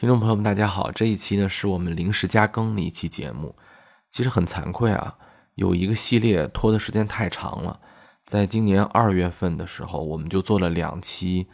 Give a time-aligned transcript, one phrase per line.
[0.00, 3.54] 听众朋友们，大家好，这一期呢是我们临时加更的一期节目。
[4.10, 5.14] 其实很惭愧啊，
[5.56, 7.78] 有一个系列拖的时间太长了，
[8.24, 11.46] 在今年二月份的时候，我们就做了两期，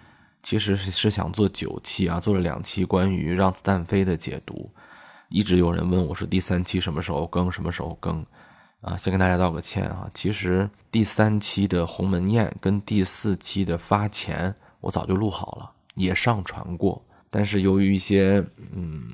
[0.45, 4.72] 其实是是想做九期啊，做了两期关于让子弹飞的解读。
[5.28, 8.24] 一直有人问我说第三期什么时候更，什么时候更？
[8.81, 17.05] 啊，先跟大家道个歉啊，其实第三期的鸿门宴跟第四期的发钱我早就录好了，也上传过，
[17.37, 19.11] 但是由于一些嗯，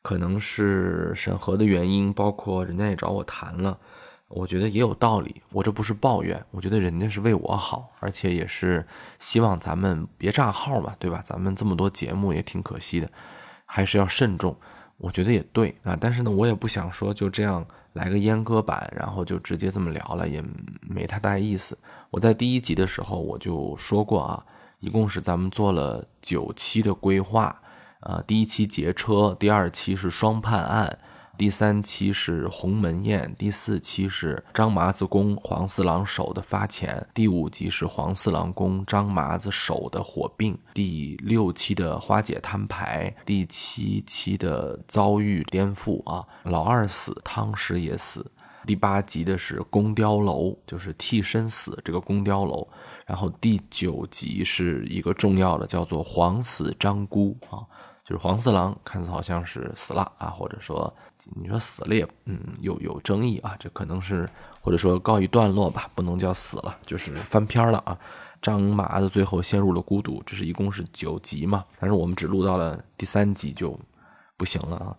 [0.00, 3.76] 可能是审核的原因，包括人家也找我谈了，
[4.28, 8.86] 我觉得也有道理，我这不是抱怨，我觉得人家是为我好，而且也是
[9.18, 11.20] 希望咱们别炸号嘛，对吧？
[11.24, 13.10] 咱们这么多节目也挺可惜的，
[13.66, 14.56] 还是要慎重。
[14.98, 20.40] 我觉得也对啊，但是呢，我也不想说就这样来个阉割版，然后就直接这么聊了，也
[20.80, 21.76] 没太大意思。
[22.10, 24.46] 我在第一集的时候我就说过啊，
[24.82, 27.56] 一共是咱们做了九期的规划，
[28.00, 30.98] 啊，第一期劫车，第二期是双判案。
[31.38, 48.30] 第三期是鸿门宴，第四期是张麻子宫黄四郎手的发钱，第五集是黄四郎宫张麻子手的火并，第六期的花姐摊牌，第七期的遭遇颠覆啊，老二死，汤师也死，
[48.66, 52.66] 第八集的是宫雕楼，就是替身死这个宫雕楼，
[53.06, 57.60] 然后第九集是一个重要的叫做黄死张姑啊，
[58.04, 60.92] 就是黄四郎看似好像是死了啊，或者说。
[61.36, 64.28] 你说死了也，嗯，有有争议啊，这可能是
[64.60, 67.96] 或者说告一段落吧，不能叫死了，就是翻篇了啊。
[68.42, 73.78] 张麻子最后陷入了孤独，这是一共是九集嘛，但是我们只录到了第三集就
[74.36, 74.96] 不行了啊。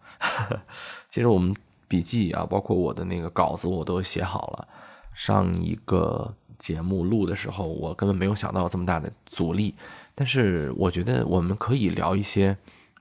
[1.11, 1.53] 其实我们
[1.88, 4.67] 笔记啊，包括我的那个稿子我都写好了。
[5.14, 9.76] 上一个节目录的时候，我根本没有想到这么大的阻力，
[10.16, 12.58] 但是我觉得我们可以聊一些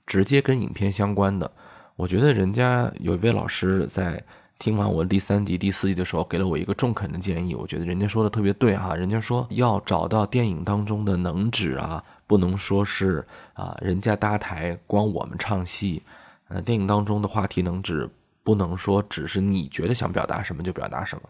[0.07, 1.51] 直接跟影片相关的。
[1.97, 4.23] 我觉得人家有一位老师在
[4.59, 7.55] 听完我第三集、第四集的时候，给了我一个中肯的建议。
[7.55, 16.03] 我觉得人家说的特别对哈，人家说要找到电影当中的能指啊，不能说是啊，人家搭台光我们唱戏。
[16.49, 18.09] 呃，电影当中的话题能指，
[18.43, 21.23] 不能说只是你觉得想表达什么就表达什么。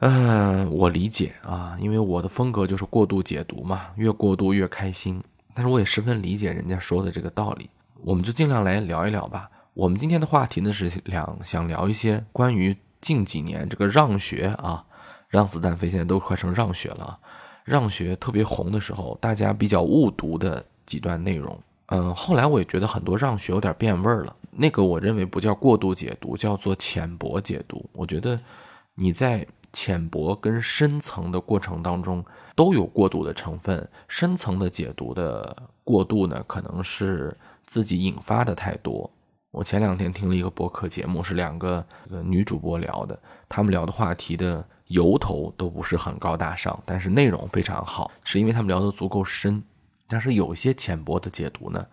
[0.00, 5.22] 嗯，我理解啊，因为我的风格就是过度解读嘛，越过度越开心。
[5.54, 7.68] 但是我也十分理解人家说的这个道理。
[8.04, 9.50] 我们就尽量来聊一聊吧。
[9.74, 14.84] 我们今天的话题呢是两想聊一些关于近几年这个让学啊，
[15.28, 17.18] 让子弹飞现在都快成让学了，
[17.64, 21.60] 让学特别红的时候，大家比较误读的几段内容。
[21.86, 24.36] 嗯，后来我也觉得很多让学有点变味儿了。
[24.50, 27.88] 那个我认为不叫过度解读，叫做浅薄解读。
[27.92, 28.38] 我觉得
[28.94, 37.36] 你在浅薄跟深层的过程当中都有过度的成分，深层的解读的过度呢，可能是。
[37.68, 39.10] 自己引发的太多。
[39.50, 41.84] 我前两天听了一个博客节目，是两个
[42.24, 49.62] 女主播聊的，他们聊的话题的由头都不是很高大上，但是内容非常好，是因为他们聊的足够深。
[50.06, 51.86] 但是有些浅薄的解读呢，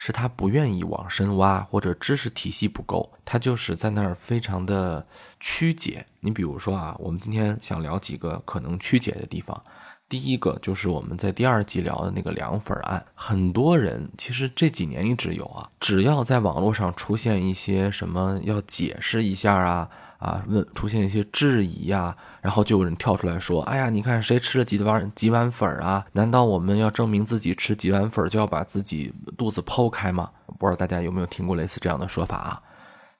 [0.00, 5.06] 是他不愿意往深挖，或者知识体系不够，他就是在那儿非常的
[5.38, 6.06] 曲解。
[6.20, 9.62] 你比如说啊，我们今天想聊几个可能曲解的地方。
[10.10, 19.88] 第一个就是我们在第二集聊的那个凉粉案，很多人其实这几年一直有啊，只要在网络上出现一些什么要解释一下啊
[20.18, 26.04] 啊，问出现一些质疑呀，然后就有人跳出来说：“哎呀，你看谁吃了几碗几碗粉啊？
[26.10, 30.28] 难道我们要证明自己吃几碗粉就要把自己肚子剖开吗？”
[30.58, 32.60] 不知道大家有没有听过类似这样的说法啊？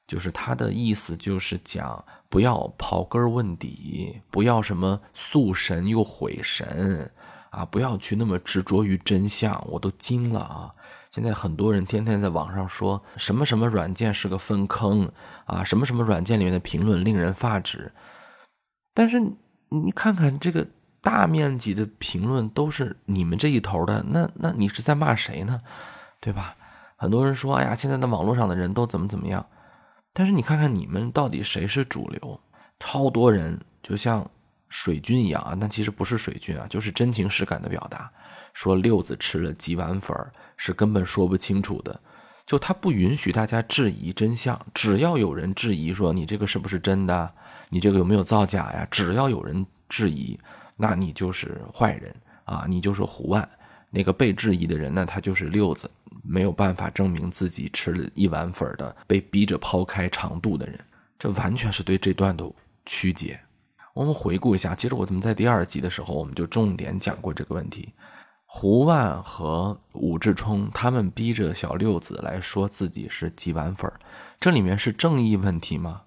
[0.09, 7.11] 就是他的意思，就是讲不要刨根问底，不要什么塑神又毁神，
[7.51, 9.63] 啊，不要去那么执着于真相。
[9.69, 10.73] 我都惊了啊！
[11.11, 15.11] 现在很多人天天在网上说什么什么软件是个粪坑
[15.45, 17.91] 啊，什么什么软件里面的评论令人发指。
[18.95, 19.21] 但是
[19.69, 20.65] 你看看这个
[21.01, 25.61] 大面积的评论都是你们这一头的，那那你是在骂谁呢？
[26.21, 26.55] 对吧？
[26.95, 29.45] 很多人说，哎呀，现在的网络上的人都怎么怎么样。
[30.21, 32.39] 但是你看看你们到底谁是主流？
[32.79, 34.31] 超多人就像
[34.69, 38.13] 水军一样啊，那其实不是水军啊，就是真情实感的表达，
[38.53, 40.15] 说六子吃了几碗粉
[40.59, 41.99] 是根本说不清楚的，
[42.45, 47.35] 就他不允许大家质疑真相，只要有人质疑说你这个是不是真的，
[47.71, 48.87] 你这个有没有造假呀？
[48.91, 50.39] 只要有人质疑，
[50.77, 52.15] 那你就是坏人
[52.45, 53.49] 啊，你就是胡万。
[53.89, 55.91] 那个被质疑的人呢，他就是六子。
[56.31, 60.79] 没有办法证明自己吃了一碗粉的，被逼着抛开长度的人，
[61.19, 62.49] 这完全是对这段的
[62.87, 63.41] 曲解。
[63.93, 67.93] 我们回顾一下，其实我怎么在第二集的时候，我们就重点讲过这个问题。
[68.47, 73.93] 胡万和武志冲他们逼着小六子来说自己是几碗粉
[74.41, 76.03] 这里面是正义问题吗？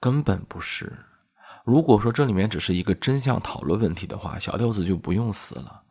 [0.00, 0.92] 根本不是。
[1.64, 5.82] 如果说这里面只是一个真相讨论问题的话，小六子就不用死了。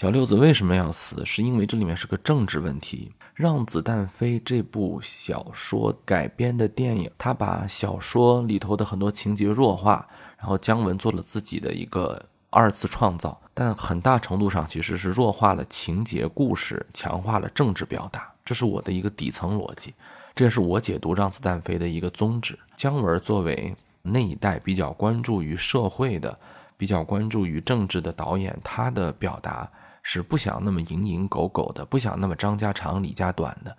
[0.00, 1.26] 小六子为什么要死？
[1.26, 3.12] 是因为这里面是个政治问题。
[3.34, 10.08] 《让子弹飞》这部小说改编的电影，他把小说里头的很多情节弱化，
[10.38, 12.24] 然后姜文做了自己的一个。
[12.48, 19.92] 二次创造，但很大程度上其实是弱化了情节故事，强化了政治表达，这是我的一个底层逻辑，
[20.34, 22.58] 这也是我解读《让子弹飞》的一个宗旨。
[22.74, 26.36] 姜文作为那一代比较关注于社会的、
[26.78, 29.70] 比较关注于政治的导演，他的表达
[30.12, 33.76] 是不想那么蝇营狗苟的，不想那么张家长李家短的。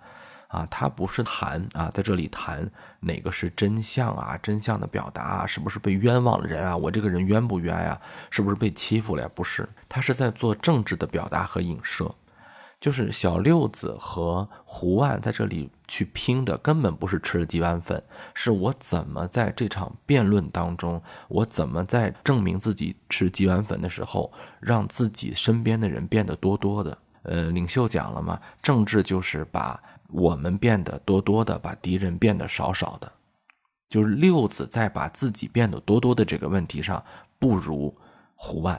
[0.48, 2.66] 啊，他不是谈啊，在这里谈
[3.00, 6.74] 哪个是真相啊，真相的表达啊，是不是被冤枉的人啊？
[6.74, 8.00] 我这个人冤不冤呀？
[8.30, 9.30] 是不是被欺负了呀？
[9.34, 12.14] 不是，他是在做政治的表达和影射。
[12.82, 18.02] 就是小六子和胡万在这里去拼的，根本不是吃了几碗粉，
[18.34, 26.98] 是我怎么在这场辩论当中，我怎么在证明自己吃几碗粉的时候，让自己身边的人变得多多的。
[27.22, 29.80] 呃，领袖讲了嘛，政治就是把。
[30.14, 33.10] 我们变得多多的，把敌人变得少少的，
[33.88, 37.02] 就是六子在把自己变得多多的这个问题上
[37.38, 37.96] 不如
[38.34, 38.78] 胡万，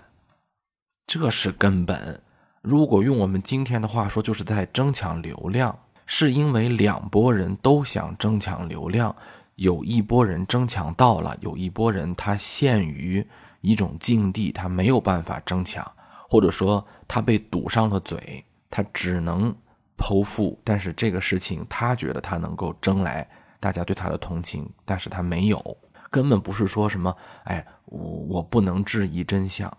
[1.07, 2.21] 这是根本。
[2.63, 5.77] 如果用我们今天的话说，就是在争抢流量，
[6.07, 9.15] 是因为两拨人都想争抢流量，
[9.55, 13.23] 有一拨人争抢到了，有一拨人他陷于
[13.61, 15.85] 一种境地，他没有办法争抢，
[16.27, 19.55] 或者说他被堵上了嘴，他只能。
[19.95, 23.25] 剖腹，但是这个事情他觉得他能够争来
[23.59, 25.77] 大家对他的同情，但是他没有，
[26.09, 29.71] 根本不是说什么，哎，我我不能质疑真相。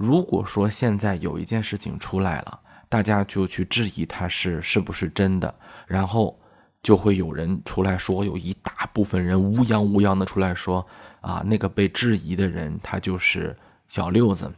[0.00, 2.58] 如果说现在有一件事情出来了，
[2.88, 5.54] 大家就去质疑他是是不是真的，
[5.86, 6.40] 然后
[6.82, 10.84] 就会有人出来说，有一大部分人乌泱乌泱的出来说，
[11.20, 13.54] 啊，那个被质疑的人他就是
[13.88, 14.50] 小六子，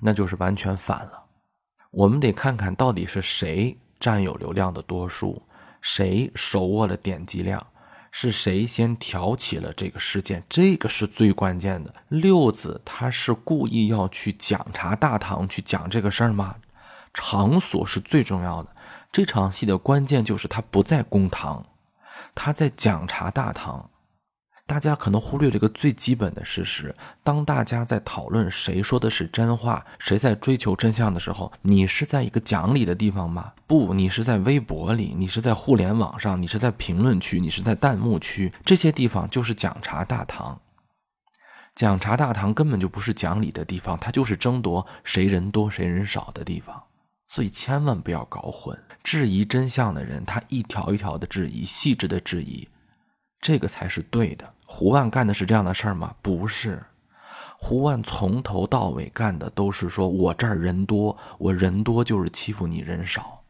[0.00, 1.24] 那就是完全反了。
[1.90, 5.42] 我们得看看到底是谁占有流量的多数，
[5.80, 7.60] 谁手握了点击量，
[8.16, 11.92] 是谁先挑起了这个事件，这个是最关键的。
[12.10, 16.54] 六子他是故意要去讲茶大堂去讲这个事儿吗？
[17.12, 18.70] 场所是最重要的，
[19.10, 21.66] 这场戏的关键就是他不在公堂，
[22.36, 23.90] 他在讲茶大堂。
[24.66, 33.52] 大家可能忽略了一个最基本的事实：当大家在讨论谁说的是真话，谁在追求真相的时候，你是在一个讲理的地方吗？
[33.66, 40.58] 不，你是在微博里，你是在互联网上，你是在评论区，你是在弹幕区，这些地方就是讲茶大堂。
[41.74, 46.82] 讲茶大堂根本就不是讲理的地方，它就是争夺谁人多谁人少的地方。
[47.26, 52.66] 所以千万不要搞混，质疑真相的人，他一条一条的质疑，细致的质疑。
[53.40, 54.53] 这个才是对的。
[54.76, 56.12] 胡万干的是这样的事儿吗？
[56.20, 56.82] 不是，
[57.56, 63.40] 胡万从头到尾干的都是说：我这儿人多，我人多就是欺负你人少。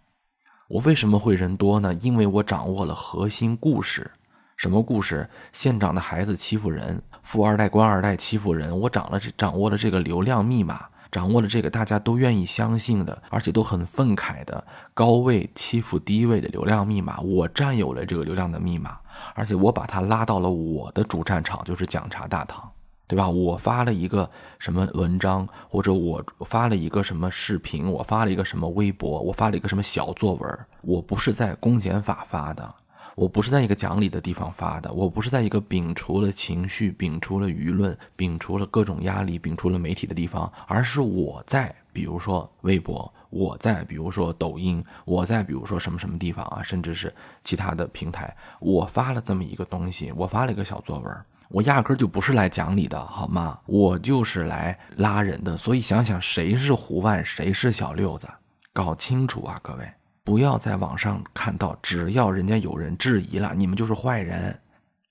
[0.68, 1.94] 我为什么会人多呢？
[1.94, 4.10] 因为我掌握了核心故事。
[4.58, 5.26] 什么故事？
[5.50, 8.78] 县长的孩子欺负人，富二代、官二代欺负人。
[8.78, 10.84] 我掌了，掌握了这个流量密码。
[11.14, 18.98] 掌握了这个大家都愿意相信的，而且都很愤慨的高位欺负低位的流量密码，我占有了这个流量的密码，
[19.32, 22.68] 而且我把它拉到了我的主战场，就是讲茶大堂，
[23.06, 23.28] 对吧？
[23.28, 32.74] 我发了一个什么文章，或者我发了一个什么视频，我发了一个什么微博，我发了一个什么小作文，我不是在公检法发的。
[33.16, 53.58] 我不是在一个讲理的地方发的，我不是在一个摒除了情绪、摒除了舆论、摒除了各种压力、摒除了媒体的地方，而是我在，比如说微博，我在，比如说抖音，我在，比如说什么什么地方啊，甚至是其他的平台，我发了这么一个东西，我发了一个小作文，我压根就不是来讲理的，好吗？
[53.66, 58.28] 我就是来拉人的，所以想想谁是胡万，谁是小六子，
[58.72, 59.88] 搞清楚啊，各位。
[60.24, 64.58] 不要在网上看到，只要人家有人质疑了，你们就是坏人。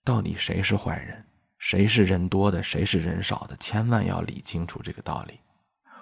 [0.03, 1.24] 到底谁是坏人？
[1.60, 2.62] 谁是人多的？
[2.62, 3.55] 谁是人少的？
[3.58, 5.39] 千万要理清楚这个道理。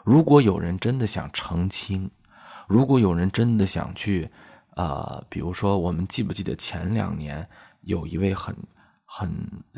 [0.03, 2.09] 如果有人真的想澄清，
[2.67, 4.27] 如果有人真的想去，
[4.75, 7.47] 呃，比如说，我们记不记得前两年
[7.81, 8.55] 有一位很
[9.05, 9.29] 很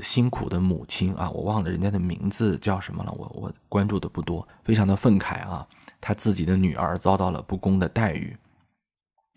[0.02, 5.68] 辛苦的母亲啊，我忘了人家的名字叫什么了，我我关注的不多，非常的愤慨啊，
[6.00, 8.38] 他自己的女儿遭到了不公的待遇。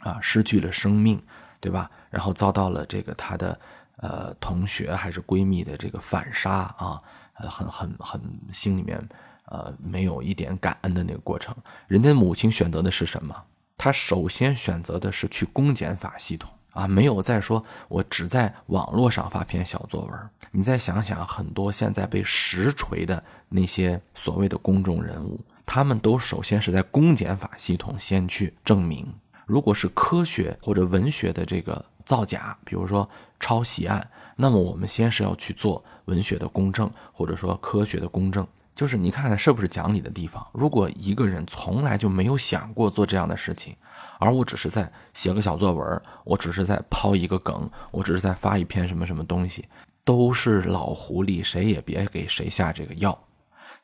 [0.00, 1.20] 啊，失去了生命，
[1.60, 1.90] 对吧？
[2.10, 3.58] 然后遭到了这个她的
[3.96, 7.00] 呃同学还是闺蜜的这个反杀啊，
[7.34, 8.20] 呃，很很很
[8.52, 9.02] 心里面
[9.46, 11.54] 呃，没有一点感恩的那个过程。
[11.86, 13.34] 人家母亲选择的是什么？
[13.78, 20.30] 她首先选择的是去公检法系统啊，没有再说我只在网络上发篇小作文。
[20.50, 29.12] 你再想想，很多现在被实锤的那些所谓的公众人物，他们都首先是在公检法系统先去证明。
[29.46, 33.08] 如果是科学或者文学的这个造假，比如说
[33.40, 38.46] 抄袭案，那么我们先是要去做文学的公证，或者说科学的公证。
[38.74, 40.46] 就是你看看是不是讲理的地方。
[40.52, 43.74] 如果一个人从来就没有想过做这样的事情，
[44.18, 49.64] 而我只是在写个小作文，我只是在抛一个梗，我只是在发一篇什么什么东西，
[50.04, 53.18] 都是老狐狸，谁也别给谁下这个药。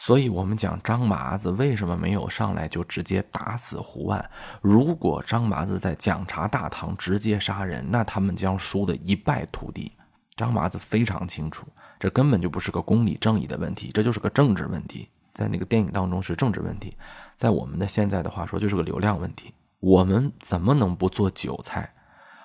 [0.02, 4.20] 所以，我们讲张麻子为什么没有上来就直接打死胡万？
[4.60, 9.92] 如果张麻子在讲察大堂直接杀人，那他们将输得一败涂地。
[10.34, 11.68] 张麻子非常清楚。
[12.00, 15.08] 这根本就不是个公理正义的问题，这就是个政治问题。
[15.32, 16.96] 在那个电影当中是政治问题，
[17.36, 19.54] 在我们的现在的话说就是个流量问题。
[19.78, 21.88] 我们怎么能不做韭菜？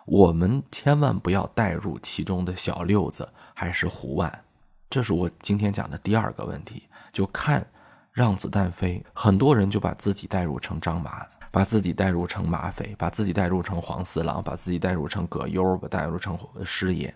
[0.06, 4.44] 我们千万不要带入其中的小六子还是胡万。
[4.92, 6.84] 这是我今天讲的第二个问题。
[7.18, 7.66] 就看
[8.12, 17.12] 让子弹飞，很多人就把自己带入成张麻子，把自己带入成马匪，把自己带入成黄四郎，把自己带入成葛优，把带入成师爷。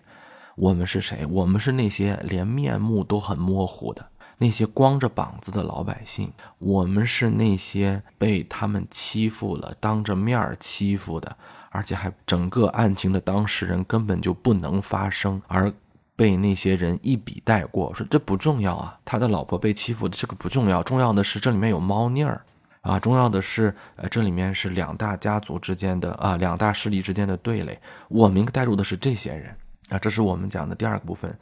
[0.56, 1.24] 我们是谁？
[1.26, 4.04] 我们是那些连面目都很模糊的
[4.38, 6.32] 那些光着膀子的老百姓。
[6.58, 11.36] 我们是那些被他们欺负了、当着面欺负的，
[11.70, 15.72] 而且还整个案情的当事人根本就不能发声，而
[16.16, 18.98] 被那些人一笔带过，说这不重要啊。
[19.04, 22.40] 他的老婆被欺负，这个不重要，重要的是这里面有猫腻儿
[22.80, 27.78] 啊，重要的是呃，这里面是两大家族之间的啊，两大势力之间的对垒。
[28.08, 29.54] 我们带入的是这些人。
[29.88, 31.36] 啊，这是我们讲的第二个部分，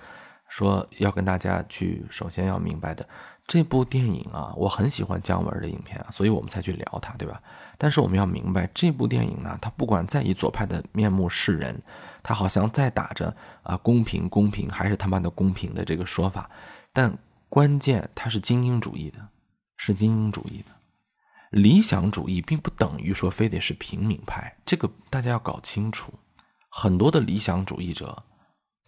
[0.51, 3.09] 说要跟大家去首先要明白的
[3.47, 7.41] 这部电影啊，我很喜欢姜文的影片啊，所以我们才去聊它，对吧？
[7.79, 11.81] 但是我们要明白这部电影呢，它不管再以左派的面目示人，
[12.23, 16.51] 它好像在打着啊公平公平还是他妈的公平的这个说法，
[16.93, 17.17] 但
[17.49, 19.19] 关键它是精英主义的，
[19.77, 20.73] 是精英主义的，
[21.51, 26.13] 理想主义并不等于说非得是平民派，这个大家要搞清楚，
[26.69, 28.25] 很多的理想主义者。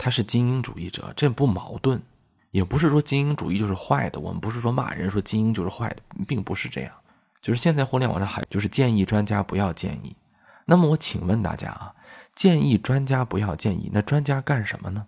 [0.02, 2.02] 他是精英主义者，这不矛盾，
[2.50, 4.18] 也不是说精英主义就是坏的。
[4.18, 6.92] 我们不是说骂人说精英就是坏的，并不是这样。
[7.40, 10.16] 就是现在互联网上还就是建议专家不要建议。
[10.64, 11.94] 那么我请问大家啊，
[12.34, 15.06] 建议专家不要建议，那专家干什么呢？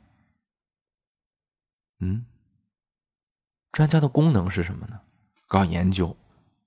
[1.99, 2.25] 嗯，
[3.73, 5.01] 专家的功能是什么呢？
[5.49, 6.17] 搞研究，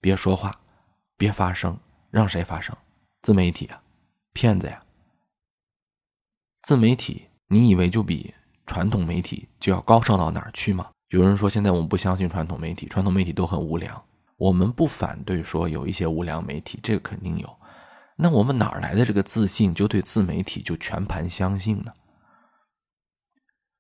[0.02, 0.52] 别说话，
[1.16, 1.80] 别发声，
[2.12, 2.76] 让谁发声？
[3.22, 3.82] 自媒体啊，
[4.34, 4.84] 骗子呀，
[6.64, 7.30] 自媒体。
[7.50, 8.34] 你以为就比
[8.66, 10.88] 传统媒体就要高尚到哪儿去吗？
[11.10, 14.04] 有人说现在我们不相信传统媒体，传统媒体都很无良。
[14.36, 17.58] 我们不反对说有一些无良媒体，这个肯定有。
[18.18, 21.94] 那我们哪来的这个自信，就对自媒体就全盘相信呢？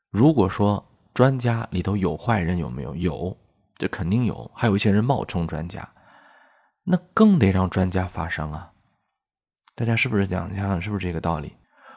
[0.09, 0.83] 如果说
[1.13, 2.95] 专家里头有坏人，有没有？
[2.95, 3.37] 有，
[3.75, 4.49] 这肯定有。
[4.55, 5.85] 还有一些人冒充专家，
[6.85, 8.71] 那更得让专家发声啊！
[9.75, 11.51] 大家是不是讲想想是不是这个道理？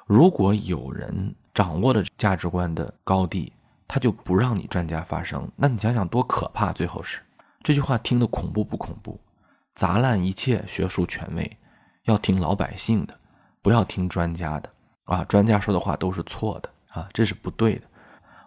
[0.06, 1.36] 如果有人。
[1.54, 3.52] 掌握了价值观的高地，
[3.88, 5.50] 他就不让你专家发声。
[5.57, 6.73] 那你想想多可怕！
[6.73, 7.21] 最后是
[7.62, 9.21] 这句话听得恐怖不恐怖？
[9.75, 11.59] 砸烂一切学术权威，
[12.04, 13.19] 要听老百姓的，
[13.62, 14.71] 不要听专家的
[15.04, 15.25] 啊！
[15.25, 17.83] 专家说的话都是错的啊，这是不对的。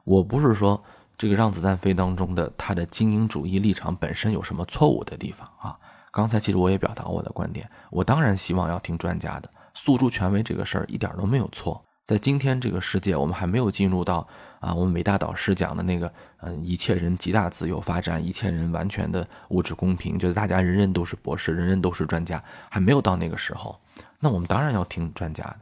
[0.03, 0.81] 我不是说
[1.17, 5.77] 这个让子弹飞当中的他的精英主义立场本身有什么错误的地方啊？
[6.11, 11.83] 刚才其实我也表达我的观点，我当然希望要听专家的，诉诸权威这个事儿一点都没有错。
[12.03, 14.27] 在今天这个世界，我们还没有进入到
[14.59, 23.79] 啊，我们伟大导师讲的那个，嗯，一切人极大自由发展，一切人完全的物质公平，就是大家人人都是博士，人人都是专家，还没有到那个时候。
[24.19, 25.59] 那我们当然要听专家的。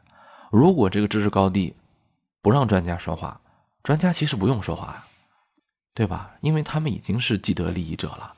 [0.50, 1.76] 如果这个知识高地
[2.42, 3.40] 不让专家说话，
[3.84, 5.06] 专家其实不用说话，
[5.94, 6.32] 对吧？
[6.42, 8.34] 因为他们已经是既得利益者了。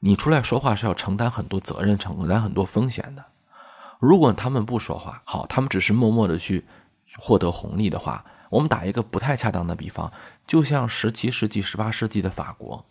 [0.00, 3.22] 你出来说话是要承担很多责任，承担很多风险的。
[4.00, 6.64] 如果他们不说话，好，他们只是默默的去。
[7.18, 10.10] 获得红利的话，我们打一个不太恰当的比方，
[10.46, 12.84] 就像十七世纪、十八世纪的法国，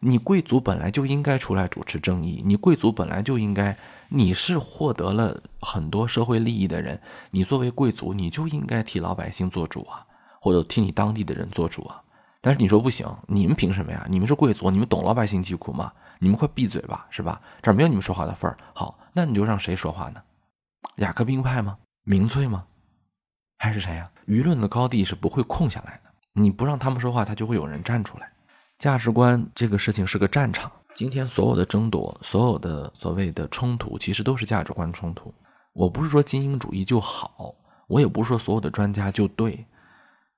[0.00, 3.76] 你贵族本来就应该出来主持正义，你贵族本来就应该，
[4.08, 10.04] 你是获得了很多社会利益的人，你作为贵族，你就应该替老百姓做主啊，
[10.40, 12.00] 或者替你当地的人做主啊。
[12.40, 14.06] 但是你说不行，你们凭什么呀？
[14.10, 15.90] 你们是贵族，你们懂老百姓疾苦吗？
[16.18, 17.40] 你们快闭嘴吧，是吧？
[17.62, 18.58] 这儿没有你们说话的份儿。
[18.74, 20.22] 好，那你就让谁说话呢？
[20.96, 21.78] 雅各宾派吗？
[22.04, 22.64] 民粹吗？
[23.58, 24.10] 还是谁呀？
[24.26, 26.10] 舆论的高地是不会空下来的。
[26.32, 28.30] 你不让他们说话，他就会有人站出来。
[28.78, 35.32] 价值观这个事情是个战场，今天所有的争夺，所有的所谓的冲突，其实都是价值观冲突。
[35.72, 37.54] 我不是说精英主义就好，
[37.86, 39.64] 我也不是说所有的专家就对，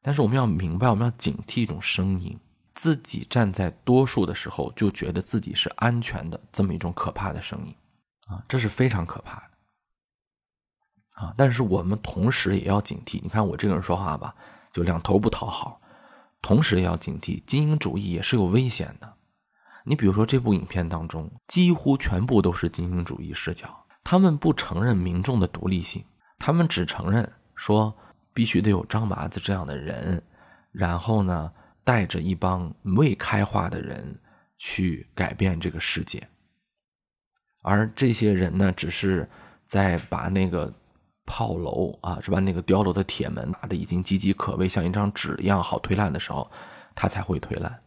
[0.03, 2.39] 但是我们要明白，我们要警惕一种声音：
[2.75, 7.75] 自己站在多数的时候，就觉得自己是安全的，这么一种可怕的声音
[8.29, 9.51] 啊，这是非常可怕的
[11.17, 11.35] 啊！
[11.37, 14.35] 但是我们同时也要警惕，你看我这个人说话吧，
[14.73, 15.81] 就两头不讨好，
[16.41, 19.15] 同时也要警惕，精英主义也是有危险的。
[19.85, 26.05] 你比如说，这部影片当中几乎全部都是精英主义视角，他们不承认民众的独立性，
[26.39, 27.97] 他们只承认说
[28.35, 30.23] 必须得有张麻子这样的人，
[30.73, 31.51] 然后呢，
[31.85, 34.21] 带着一帮未开化的人
[34.59, 36.29] 去改变这个世界，
[37.63, 39.27] 而这些人呢，只是
[39.65, 40.75] 在把那个
[41.27, 42.39] 炮楼啊，是吧？
[42.39, 46.49] 那个碉楼的铁门打得已经岌岌可危，像一张纸一样好推烂的时候，
[46.95, 47.79] 他才会推烂。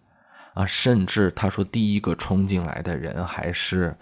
[0.54, 3.96] 啊，甚至他说第一个冲进来的人还是，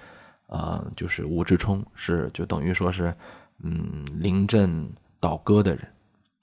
[0.48, 3.14] 呃，就是吴志冲，是就等于说是，
[3.62, 4.90] 嗯，临阵
[5.20, 5.88] 倒戈的人，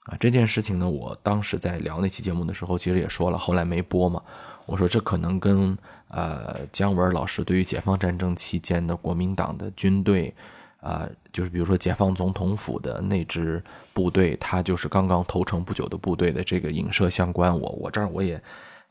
[0.05, 4.21] 啊，这件事情呢，我当时在聊那期节目的时候，其实也说了，后来没播嘛。
[4.67, 10.33] 我说这可能跟呃姜文老师对于解放战争期间的国民党的军队，
[10.85, 13.63] 啊，就是比如说解放总统府的那支
[13.93, 17.51] 部队，他就是刚刚投诚不久的部队的这个影射相关。
[17.59, 18.41] 我我这儿我也。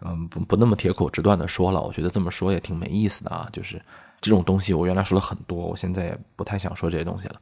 [0.06, 3.48] 嗯，不不那么铁口直断的说了，我觉得这么说也挺没意思的啊。
[3.52, 3.80] 就是
[4.20, 7.40] 这种东西，我原来说了很多，我现在也不太想说这些东西了。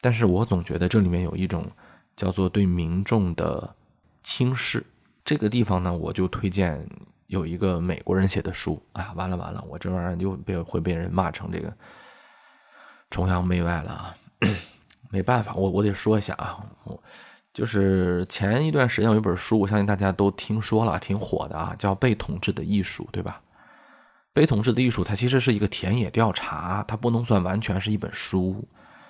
[0.00, 1.66] 但是我总觉得这里面有一种
[2.16, 3.68] 叫做对民众的
[4.22, 4.82] 轻视。
[5.24, 6.88] 这个地方呢，我就推荐
[7.26, 8.80] 有一个美国人写的书。
[8.92, 11.70] 哎呀，完了完了，我这玩意儿又被会被人骂成这个
[13.10, 14.16] 崇洋媚外了啊！
[15.10, 17.02] 没办法，我我得说一下啊，我。
[17.52, 23.40] 就是前一段时间有一本书，我相信大家都听说了，挺火的啊，叫《被统治的艺术》，对吧？
[24.32, 28.64] 《被统治的艺术》它其实是一个田野调查，它不能算完全是一本书，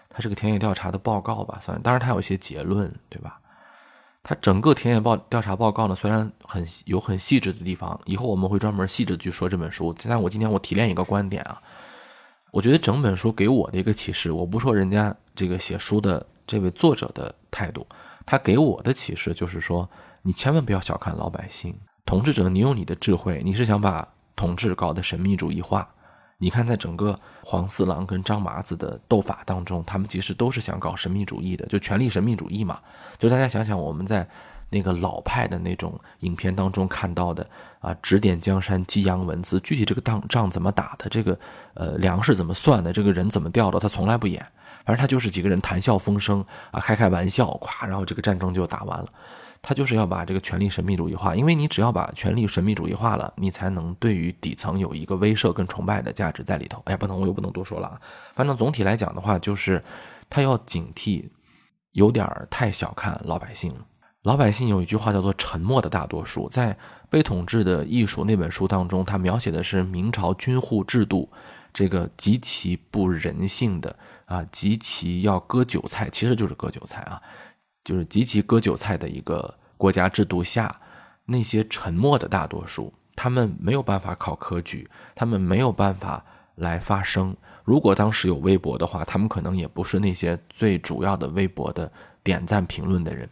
[0.09, 1.81] 它是个田野调查的报告吧，算。
[1.83, 3.39] 当然，它有一些结论，对吧？
[4.23, 9.95] 它整个田野报调查报告呢，虽然很有很细致的地方，以后我们会专门细致去说这本书。
[10.09, 11.61] 但我今天我提炼一个观点啊，
[12.51, 17.87] 我觉得整本书给我的一个启示，我不说人家这个写书的这位作者的态度。
[18.27, 19.89] 他给我的启示就是说，
[20.23, 25.89] 你千万不要小看老百姓，统治者，你有你的智慧，你是想把统治搞得神秘主义化。
[26.39, 32.81] 你看，在整个黄四郎跟张麻子的斗法当中，他们其实都是想搞神秘主义的，就权力神秘主义嘛。
[33.19, 34.27] 就大家想想，我们在
[34.71, 37.47] 那个老派的那种影片当中看到的
[37.81, 41.39] 啊，指点江山，激扬文字，具体这个仗仗怎么打的，这个
[41.75, 44.41] 呃粮食怎么算的，这个人怎么调的，他从来不演。
[44.85, 49.07] 反正他就是几个人谈笑风生啊，开开玩笑，咵，然后这个战争就打完了。
[49.63, 56.81] 他就是要把这个权力神秘主义化，因为你只要把权力神秘主义化了，你才能对于底层有一个威慑跟崇拜的价值在里头。
[56.87, 58.01] 哎呀，不能，我又不能多说了啊。
[58.35, 59.85] 反正总体来讲的话，就是
[60.31, 61.29] 他要警惕，
[61.93, 63.85] 有点太小看老百姓了。
[64.23, 66.49] 老百姓有一句话叫做“沉默的大多数”。
[66.51, 66.75] 在
[67.09, 71.31] 《被统治的艺术》那本书当中，他描写的是明朝军户制度
[71.73, 73.97] 这个极其不人性的。
[74.27, 77.21] 啊，极其要割韭菜，其实就是割韭菜啊，
[77.83, 80.81] 就是极其割韭菜的一个国家制度下，
[81.25, 87.37] 那些沉默的大多数，他们没有办法考科举，他们没有办法来发声。
[87.65, 91.91] 如果当时有微博的话，他们可能也不是那些最主要的微博的
[92.23, 93.29] 点赞评论的人，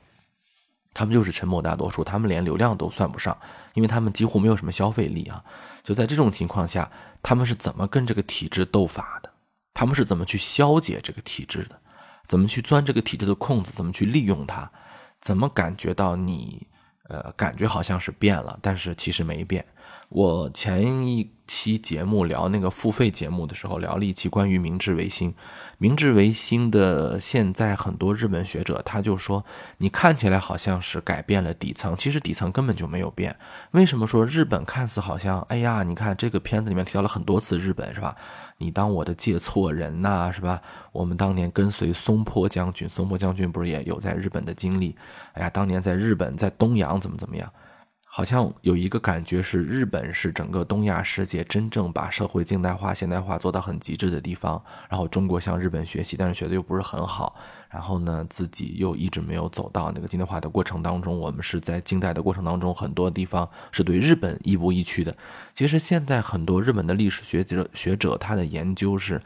[0.98, 3.38] 他们就是沉默大多数，他们连流量都算不上，
[3.74, 5.44] 因为他们几乎没有什么消费力啊。
[5.84, 6.90] 就在这种情况下，
[7.22, 9.30] 他们是怎么跟这个体制斗法的？
[9.74, 11.80] 他们是怎么去消解这个体制的？
[12.26, 13.70] 怎么去钻这个体制的空子？
[13.70, 14.68] 怎么去利用它？
[15.20, 16.66] 怎么感觉到你，
[17.08, 19.64] 呃，感觉好像是变了，但是其实没变。
[20.08, 25.34] 我前一期节目聊那个付费节目的时候，聊了一期关于明治维新。
[25.76, 29.44] 明治维新的现在很多日本学者他就说，
[29.76, 33.36] 你看起来好像是改变了底层，其实底层根本就没有变。
[33.72, 35.42] 为什么说日本看似好像？
[35.42, 38.16] 哎呀，你看这个片子里面提到了很多次日本，是吧？
[38.56, 40.58] 你当我的借错人呐，是吧？
[40.90, 44.96] 我们当年跟随松坡将军，松坡将军不是也有在日本的经历？
[45.34, 47.52] 哎呀，当年在日本，在东洋怎么怎么样？
[48.18, 54.60] 好像有一个感觉是，日本是整个东亚世界真正把社会近代化、现代化做到很极致的地方。
[54.88, 57.36] 然后中国向日本学习，但是学的又不是很好。
[57.70, 61.16] 然后呢，自己又一直没有走到那个近代化的过程当中。
[61.16, 65.16] 我们是在近代的过程当中，很多地方是对日本亦步亦趋的。
[65.54, 69.22] 其实现在很多日本的历史学者学者他的研究是，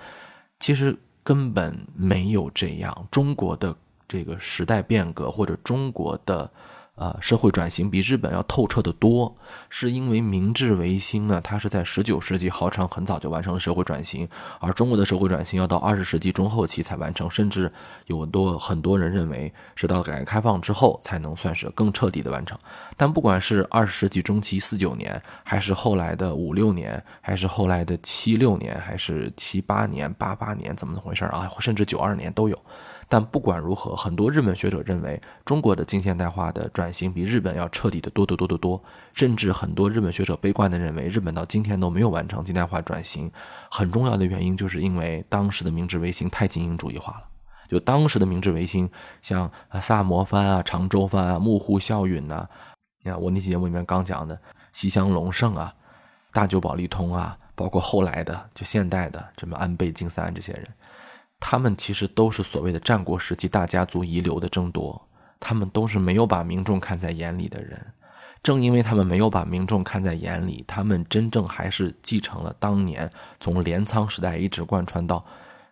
[0.61, 3.09] 其实根本没有这样。
[3.11, 3.75] 中国的
[4.07, 6.51] 这个时代变革或者中国的。
[6.95, 9.35] 啊，社会转型比日本要透彻的多，
[9.71, 14.29] 是因为明治维新呢，它是在十九世纪号称很早就完成了社会转型，
[14.61, 17.73] 而中国的社会转型要到二十世纪中后期才完成，甚至
[18.07, 22.59] 有多很多人认为是到改革开放之后才能算是更彻底的完成。
[22.95, 31.51] 但不管是二十世纪中期四九年，还是后来的五六年，还是后来的七六年，还是七八年、八八年，怎么怎么回事啊？
[31.59, 32.59] 甚至九二年都有。
[33.13, 43.31] 但不管如何，很多日本学者认为中国的近现代化的转型比日本要彻底的多得多得多，甚至很多日本学者悲观的认为，日本到今天都没有完成近代化转型。
[43.71, 47.25] 很重要的原因就是因为当时的明治维新太精英主义化了。
[47.69, 48.89] 就当时的明治维新，
[49.21, 49.51] 像
[49.83, 52.49] 萨摩藩啊、长州藩啊、幕户孝允呐，
[53.05, 54.41] 你看我那期节目里面刚讲的
[54.73, 55.71] 西乡隆盛啊、
[56.33, 60.67] 大久保利通啊，包括后来的就现代的什么安倍晋三这些人。
[61.45, 65.09] 他们其实都是所谓的战国时期大家族遗留的争夺，
[65.41, 67.85] 他们都是没有把民众看在眼里的人。
[68.45, 75.25] 正因为他们没有把民众看在眼里，他们真正还是继承了当年从镰仓时代一直贯穿到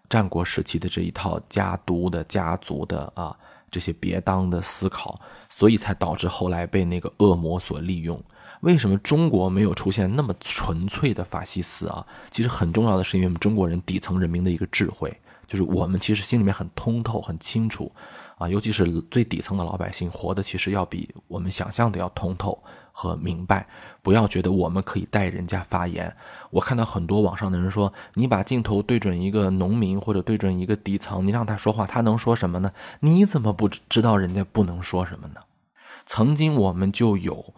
[0.09, 3.35] 战国时期的这一套家督的家族的啊
[3.71, 8.21] 这些别当的思考，所以才导致后来被那个恶魔所利用。
[8.63, 12.05] 为什么中国没有出现那么纯粹的法西斯啊？
[12.33, 15.17] 其实很重要的是因为我们中国人底层人民的一个智慧。
[15.51, 17.91] 就是我们其实心里面很通透、很清楚，
[18.39, 22.57] 啊，尤其是最底层的老百姓，活的其实要比我们想象的要通透
[22.93, 23.67] 和明白。
[24.01, 26.15] 不要觉得我们可以代人家发言。
[26.51, 32.71] 我看到很多网上的人说，你把镜头对准一个农民或者对准一个底层，你让他说话，他能说什么呢？
[33.01, 35.41] 你怎么不知道人家不能说什么呢？
[36.07, 37.53] 曾经我们就有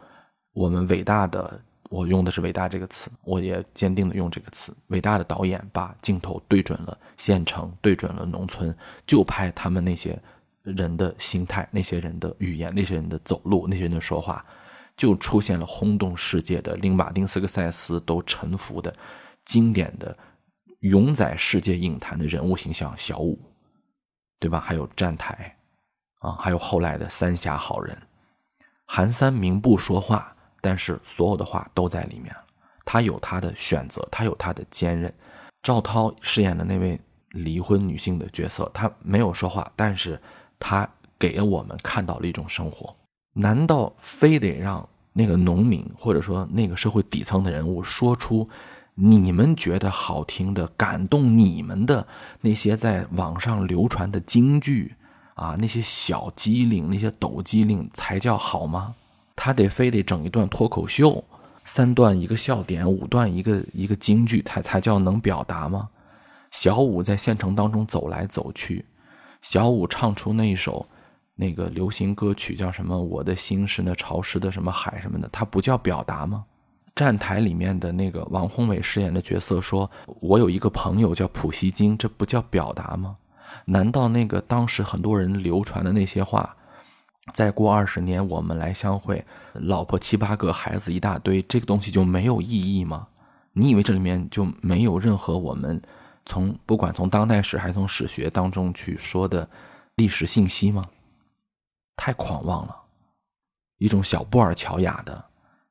[0.54, 1.60] 我们伟大的。
[1.92, 4.74] 我用的是“伟大”这个词，我也坚定的用这个词。
[4.86, 8.74] 伟大的导演把镜头对准了县城，对准了农村，
[9.06, 10.18] 就拍他们那些
[10.62, 14.42] 人的心态、那些人的语言、那些人的走路、那些人的说话，
[14.96, 18.94] 就出现了轰动世界的令马丁·斯科塞斯都臣服的
[19.44, 20.16] 经典的、
[20.80, 23.38] 永载世界影坛的人物形象——小五，
[24.40, 24.58] 对吧？
[24.58, 25.54] 还有站台，
[26.20, 27.94] 啊，还有后来的三峡好人，
[28.86, 30.34] 韩三明不说话。
[30.62, 32.34] 但是所有的话都在里面
[32.84, 35.12] 他有他的选择，他有他的坚韧。
[35.62, 36.98] 赵涛饰演的那位
[37.30, 40.20] 离婚女性的角色，她没有说话，但是
[40.58, 42.94] 她给我们看到了一种生活。
[43.34, 48.48] 难道非得让那个农民或者说那个社会底层的人物说出
[48.94, 52.06] 你们觉得好听的、感动你们的
[52.40, 54.94] 那些在网上流传的京剧
[55.34, 58.94] 啊，那些小机灵、那些抖机灵才叫好吗？
[59.34, 61.22] 他得非得整一段脱口秀，
[61.64, 65.88] 三段一个笑点，五段一个一个京剧，才才叫能表达吗？
[66.50, 68.84] 小五在县城当中走来走去，
[69.40, 70.86] 小五唱出那一首
[71.34, 72.96] 那个流行歌曲叫什么？
[73.02, 76.44] 我的心是那潮湿的什么海什么的，他不叫表达吗？
[76.94, 79.90] 站台里面的那个王宏伟饰演的角色说
[80.20, 83.16] ：“我有一个朋友叫普希金，这不叫表达吗？
[83.64, 86.54] 难道那个当时很多人流传的那些话？”
[87.32, 93.06] 再过二十年，我们来相会，老婆七八个，孩子一大堆，这个东西就没有意义吗？
[93.52, 95.80] 你以为这里面就没有任何我们
[96.24, 99.48] 从不管从当代史还是从史学当中去说的
[99.96, 100.86] 历史信息吗？
[101.96, 102.76] 太狂妄了，
[103.78, 105.22] 一种小布尔乔亚的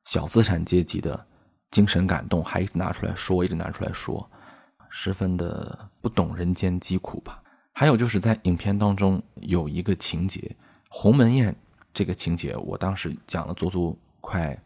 [0.04, 1.26] 小资产阶级的
[1.70, 4.28] 精神感动，还拿出来说，一直拿出来说，
[4.88, 7.42] 十分的不懂人间疾苦吧。
[7.72, 10.54] 还有就是在影片当中有一个情节。
[10.94, 11.56] 鸿门宴
[11.94, 14.56] 这个情节，我当时讲了足足快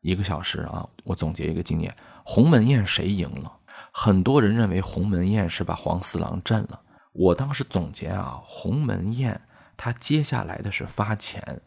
[0.00, 0.88] 一个小时啊！
[1.02, 1.92] 我总结一个经验：
[2.24, 3.52] 鸿门宴谁赢了？
[3.90, 6.80] 很多人认为鸿门宴是把黄四郎震了。
[7.12, 9.38] 我当时总结啊，鸿门宴
[9.76, 11.60] 他接下来的是发钱，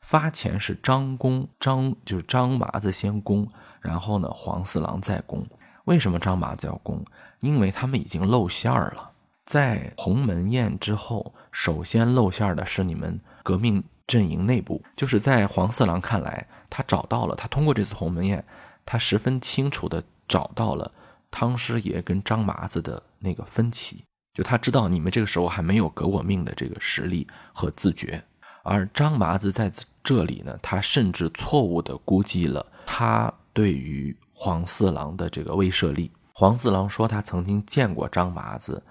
[0.00, 3.48] 发钱是张公张就是张麻子先攻，
[3.80, 5.46] 然后呢黄四郎再攻。
[5.84, 7.04] 为什么张麻子要攻？
[7.38, 9.12] 因为他们已经露馅儿了。
[9.44, 13.20] 在鸿门宴之后，首先露馅的是你们。
[13.42, 18.44] 革命阵营内部，就是在黄四郎看来，他找到了，他通过这次鸿门宴，
[18.84, 20.92] 他十分清楚的找到了
[21.30, 28.22] 汤师爷跟张麻子的那个分歧，就他知道你们这个时候还没有革我命的这个实力和自觉，
[28.62, 29.72] 而张麻子在
[30.04, 36.12] 这里呢，他甚至错误的估计了他对于黄四郎的这个威慑力。
[36.34, 38.82] 黄四郎说他曾经见过张麻子，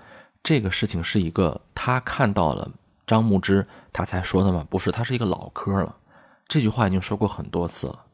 [0.44, 2.72] 这个事情是一个他看到了。
[3.08, 4.64] 张牧之他才说的吗？
[4.70, 5.96] 不是，他是一个老科了。
[6.48, 8.06] 这句话已经说过很多次了。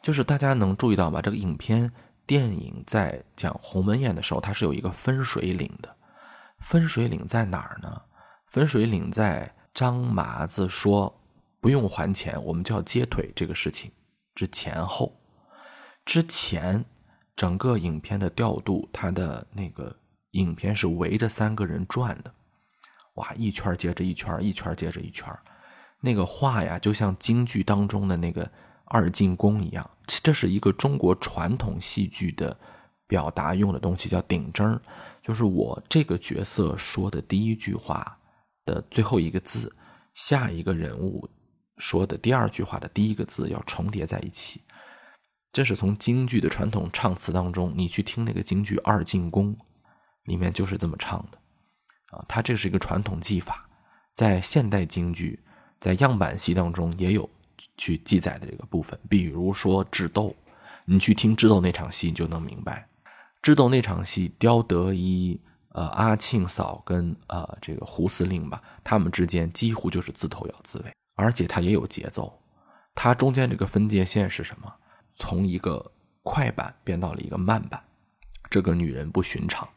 [0.00, 1.20] 就是大家能注意到吗？
[1.20, 1.92] 这个影片
[2.24, 5.94] 电影在讲鸿门宴的时候，它是有一个分水岭的。
[6.60, 8.00] 分水岭在哪儿呢？
[8.46, 11.14] 分水岭在张麻子说
[11.60, 13.92] 不用还钱，我们就要接腿这个事情
[14.34, 15.14] 之前后，
[16.06, 16.82] 之前
[17.36, 19.94] 整个影片的调度，它的那个
[20.32, 22.34] 影片是围着三个人转的，
[23.14, 25.26] 哇，一圈接着一圈，一圈接着一圈，
[26.00, 28.50] 那个画呀，就像京剧当中的那个
[28.84, 32.56] 二进宫一样，这是一个中国传统戏剧的
[33.06, 34.80] 表达用的东西，叫顶针
[35.22, 38.18] 就是我这个角色说的第一句话
[38.64, 39.74] 的最后一个字，
[40.14, 41.28] 下一个人物。
[41.78, 44.60] 说的第二句话的第一个字要重叠在一起，
[45.52, 49.56] 这是从京剧的传统唱词当中，你去听那个京剧《二进宫》，
[50.24, 51.38] 里面就是这么唱的，
[52.16, 53.68] 啊，它这是一个传统技法，
[54.12, 55.42] 在现代京剧，
[55.80, 57.28] 在样板戏当中也有
[57.76, 58.98] 去记载的这个部分。
[59.08, 60.34] 比如说智斗，
[60.84, 62.88] 你去听智斗那场戏，你就能明白，
[63.42, 70.92] 智斗那场戏，刁德一、呃阿庆嫂跟呃这个胡司令吧，他们之间几乎就是自头咬自尾。
[71.14, 72.42] 而且它也有节奏，
[72.94, 74.72] 它中间这个分界线是什么？
[75.14, 77.82] 从一个快板变到了一个慢板，
[78.48, 79.68] 这个女人不寻常。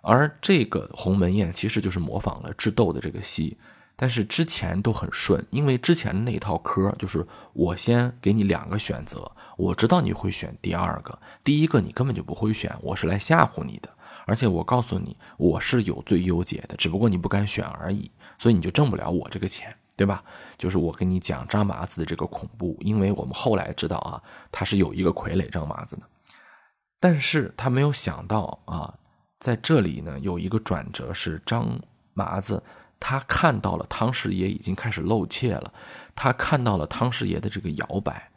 [0.00, 3.56] 而这个鸿门宴其实就是模仿了智斗的这个戏，
[3.96, 13.88] 但是之前都很顺，因为之前的那一套科就是我先给你两个选择，我知道你会选第二个，第一个你根本就不会选，我是来吓唬你的，
[14.26, 19.74] 而且我告诉你我是有最优解的，只不过你不敢选而已，所以你就挣不了我这个钱。
[19.98, 20.22] 对吧？
[20.56, 26.02] 就是我跟你讲张麻子的这个恐怖，因为我们后来知道啊，他是有一个傀儡张麻子的，
[27.00, 28.94] 但是他没有想到啊，
[29.40, 31.78] 在这里呢有一个转折，是张
[32.14, 32.62] 麻子
[33.00, 35.72] 他看到了汤师爷已经开始露怯了，
[36.16, 38.30] 他看到了汤师爷的这个摇摆，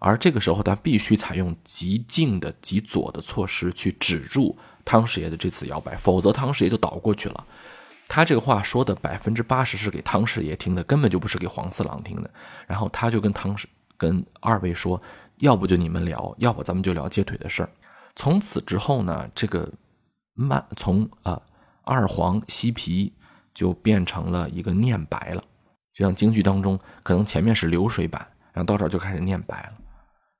[0.00, 7.44] 而这个时候他必须采用极近的极左的措施去止住汤师爷的这次摇摆，否则汤师爷就倒过去了。
[8.08, 12.30] 他这个话说的百分之八十是给汤师爷听的，根本就不是给黄四郎听的。
[12.66, 13.66] 然后他就跟汤师、
[13.96, 15.02] 跟二位说
[15.38, 17.70] ：“要不就你们聊，要不咱们就聊接腿的事儿。”
[18.14, 19.68] 从此之后呢，这个
[20.36, 21.42] 慢从啊
[21.82, 23.12] 二黄西皮
[23.52, 25.42] 就变成了一个念白了，
[25.92, 29.72] 就像京剧当中可能前面是流水版，然后到这儿就开始念白了。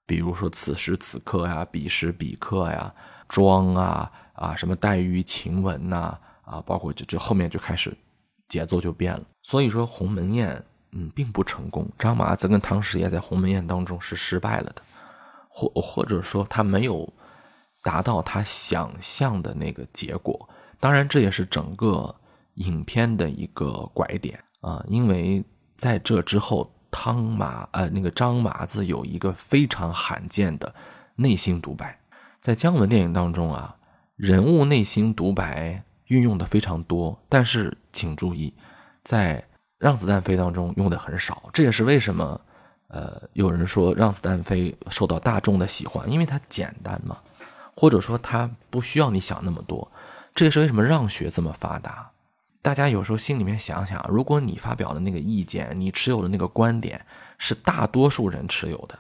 [0.07, 2.95] 比如说此时此刻呀，彼时彼刻呀，
[3.27, 6.17] 妆啊啊什么黛玉晴雯呐。
[6.47, 7.93] 啊，包括就就后面就开始
[8.47, 14.81] 节奏就变了，所以说鸿门宴嗯并不成功，张麻子跟汤师爷在鸿门宴当中是失败了的，
[15.49, 17.13] 或或者说他没有
[17.87, 20.49] 达到他想象的那个结果。
[20.81, 22.13] 当然，这也是整个
[22.55, 25.45] 影片的一个拐点啊，因为
[25.77, 30.75] 在这之后，汤麻呃那个张麻子有一个非常罕见的
[31.15, 31.97] 内心独白，
[32.41, 33.77] 在姜文电影当中啊，
[34.17, 35.81] 人物内心独白。
[36.09, 38.55] 运用的非常多，但是请注意，
[39.03, 39.41] 在
[39.77, 41.51] 《让子弹飞》当中用的很少。
[41.53, 42.41] 这也是为什么，
[42.87, 47.19] 呃，有人说《让子弹飞》受到大众的喜欢，因为它简单嘛，
[47.77, 49.93] 或者说它不需要你想那么多。
[50.35, 52.11] 这也是为什么让学这么发达。
[52.61, 57.07] 大家有时候心里面想想，如果你发表的那个意见，你持有的那个观点
[57.39, 58.99] 是大多数人持有的，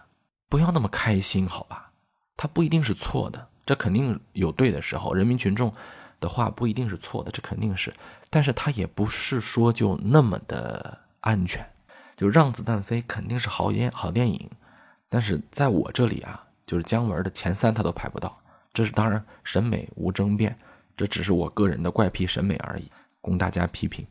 [0.49, 1.91] 不要那么开心，好吧？
[2.37, 5.13] 它不一定是错的，这肯定有对的时候。
[5.13, 5.75] 人民群众。
[6.19, 7.93] 的话不一定是错的，这肯定是，
[8.31, 11.65] 但是它也不是说就那么的安全。
[12.17, 14.51] 就让子弹飞肯定是好电好电影，
[15.11, 18.35] 但是在我这里啊，就是姜文的前三他都排不到。
[18.77, 20.55] 这是当然审美无争辩，
[20.95, 22.91] 这只是我个人的怪癖审美而已，
[23.23, 24.07] 供大家批评。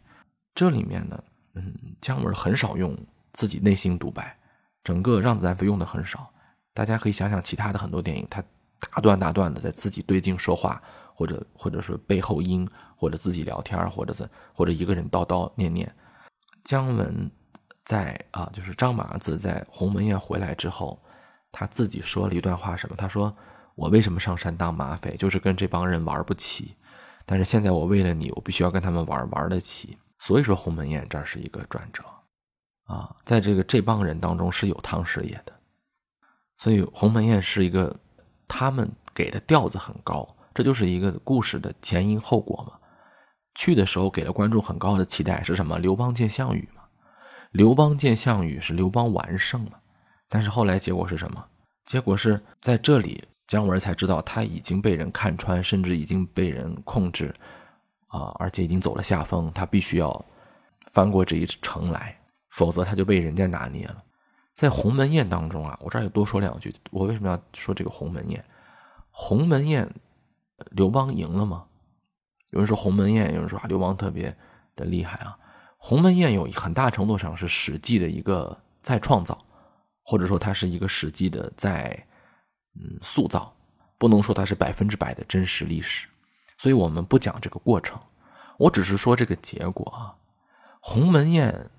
[0.55, 1.23] 这里面呢，
[1.53, 2.97] 嗯，姜文很少用
[3.33, 4.35] 自己内心独白，
[4.83, 6.27] 整个让子弹飞用的很少。
[6.73, 8.43] 大家可以想想其他的很多电影，他
[8.79, 10.81] 大段大段的在自己对镜说话。
[11.17, 15.89] 或者，或者是背后音，或者自己聊天，或者是或者一个人叨叨念念。
[16.65, 17.31] 姜文
[17.85, 21.01] 在啊，就是张麻子在鸿门宴回来之后，
[21.53, 22.97] 他自己说了一段话，什么？
[22.97, 23.33] 他说
[23.75, 25.15] ：“我为什么上山当马匪？
[25.15, 26.75] 就是跟这帮人玩不起。
[27.25, 29.97] 但是现在我为了你，我必须要跟他们玩，玩得起。
[30.19, 32.03] 所以说鸿门宴这是一个转折
[32.85, 35.53] 啊，在这个这帮人当中是有汤师爷的，
[36.57, 37.95] 所以鸿门宴是一个
[38.47, 42.79] 他们给的调子很高。”这就是一个故事的前因后果嘛。
[43.55, 45.77] 去的时候给了观众很高的期待，是什么？
[45.79, 46.83] 刘邦见项羽嘛。
[47.51, 49.71] 刘邦见项羽是刘邦完胜嘛。
[50.29, 51.45] 但是后来结果是什么？
[51.83, 57.33] 结果是在这里姜文才知道他已经被人看穿，甚至已经被人控制
[58.07, 60.25] 啊，而且已经走了下风，他必须要
[60.91, 62.17] 翻过这一城来，
[62.49, 64.03] 否则他就被人家拿捏了。
[64.53, 66.73] 在鸿门宴当中啊，我这儿也多说两句。
[66.91, 68.43] 我为什么要说这个鸿门宴？
[69.09, 69.89] 鸿门宴。
[70.71, 71.65] 刘邦赢了吗？
[72.51, 74.33] 有人说鸿门宴，有人说啊刘邦特别
[74.73, 75.37] 的厉害啊。
[75.75, 79.37] 鸿门宴有很大程度上是《史记》的一个再创造，
[80.01, 82.07] 或者说它是一个史记的再
[82.75, 83.53] 嗯塑造，
[83.97, 86.07] 不能说它是百分之百的真实历史。
[86.57, 87.99] 所以我们不讲这个过程，
[88.57, 90.15] 我只是说这个结果啊。
[90.79, 91.69] 鸿门宴，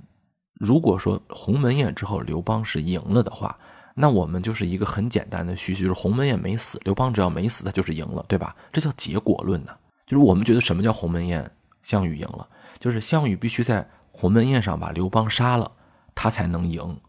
[0.55, 3.59] 如果说鸿门宴之后刘邦是赢了的话，
[3.95, 8.55] 那我们就是一个很简单的叙述，就是鸿门宴没死，刘邦只要没死，他就是赢了，对吧？
[8.73, 9.75] 这叫结果论呢。
[10.07, 11.51] 就是我们觉得什么叫鸿门宴，
[11.83, 15.73] 项羽赢了，就是项羽必须在鸿门宴上把刘邦杀了，
[16.15, 17.01] 他才能赢，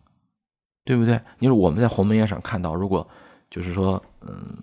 [0.86, 1.20] 对不对？
[1.40, 3.08] 因为我们在鸿门宴上看到，如果
[3.50, 4.58] 就是说，嗯，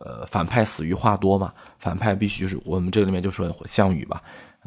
[0.00, 4.22] 呃，反派死于话多嘛，反派必须是我们这里面就说项羽吧，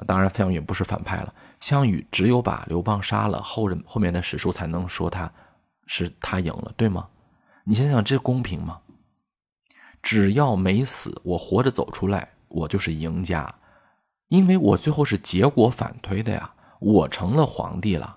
[0.06, 5.32] 当然项羽不是反派了，项羽只有把刘邦杀了，后人后面的史书才能说他
[5.88, 7.08] 是他赢了，对吗？
[7.64, 8.80] 你想想这公平吗？
[10.04, 12.30] 只要没死，我活着走出来。
[12.48, 13.54] 我就是赢家，
[14.30, 16.50] 因为我最后是结果反推的呀，
[16.80, 18.16] 我成了皇帝了，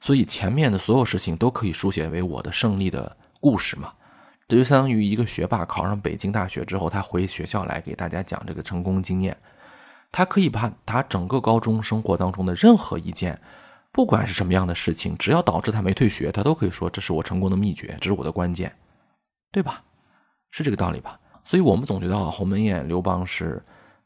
[0.00, 3.92] 所以前面的所有事情都可以书写为我的胜利的故事嘛。
[4.48, 9.36] 这就相当于一个学霸考上北京大学之后，他回学校来给大家讲这个成功经验，
[10.12, 13.40] 他可以把他整个高中生活当中的任何一件，
[13.90, 18.72] 不管是什么样的事情，只要导致他没退学，他都可以说这是我成功的秘诀，这是我的关键，
[19.50, 19.82] 对吧？
[20.52, 21.18] 是这个道理吧？
[21.42, 23.62] 所以我们总觉得啊，鸿门宴刘邦是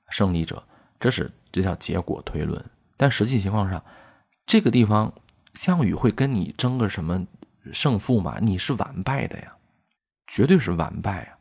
[0.08, 0.62] 胜利者，
[0.98, 2.64] 这是这叫结果推论。
[2.96, 3.82] 但实际情况上，
[4.46, 5.12] 这个地方
[5.54, 7.26] 项羽会跟你争个什么
[7.72, 8.38] 胜负吗？
[8.40, 9.52] 你是完败的呀，
[10.30, 11.34] 绝对是完败啊，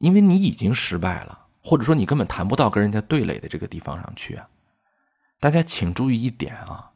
[0.00, 4.48] 因为你已经失败了，或者说你根本谈不到跟人家对垒的这个地方上去啊。
[5.38, 6.90] 大家请注意一点啊，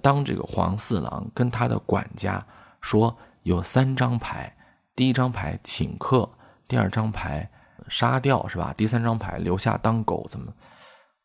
[0.00, 2.46] 当这个黄四郎跟他的管家
[2.80, 4.56] 说有三张牌，
[4.94, 6.30] 第一张牌请客。
[6.68, 7.48] 第二张牌
[7.88, 8.72] 杀掉是吧？
[8.76, 10.52] 第三张牌留下当狗怎么？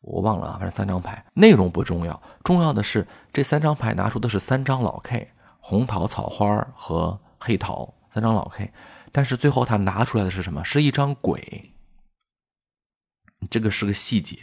[0.00, 8.70] 我忘了啊，反正三张牌内容不重要，重要的是这三张牌拿出的是三张老 K，红桃草花和黑桃三张老 K，
[9.10, 10.62] 但是最后他拿出来的是什么？
[10.64, 11.72] 是一张鬼。
[13.50, 14.36] 这个是个细节，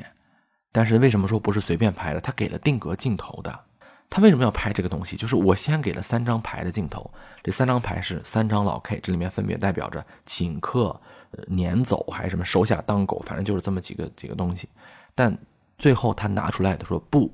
[0.71, 2.19] 但是为什么说不是随便拍的？
[2.19, 3.65] 他给了定格镜头的。
[4.09, 5.15] 他为什么要拍这个东西？
[5.15, 7.09] 就是我先给了三张牌的镜头，
[7.43, 10.99] 这三张牌是三张老 K，这里面分别代表着请客、
[11.47, 14.67] 撵走还是什么手下当狗，反正就是这么几个几个东西。
[15.13, 15.37] 但
[15.77, 17.31] 最后他拿出来的说不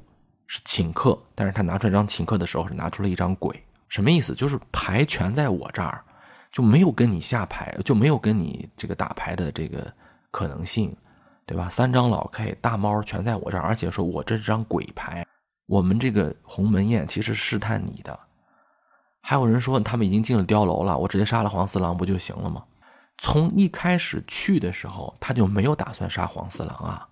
[0.47, 4.35] 是请客，但是他拿出来张请客的时候是拿出了一张鬼，什么意思？
[4.35, 6.03] 就是牌全在我这儿，
[6.55, 9.93] 就没有跟你下牌，就没有跟你这个打牌的这个
[10.31, 10.95] 可能性，
[11.45, 11.67] 对吧？
[11.69, 15.27] 三张老 K 大猫全在我这儿，而且说我这张鬼牌。
[15.65, 18.17] 我们这个鸿门宴其实试探你的，
[19.19, 22.63] 还有人说他们已经进了碉楼了，我直接杀了黄四郎不就行了吗？
[23.17, 27.05] 从一开始去的时候他就没有打算杀黄四郎啊。